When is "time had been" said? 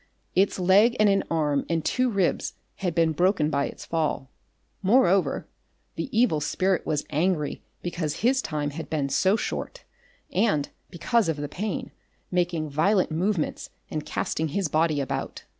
8.41-9.09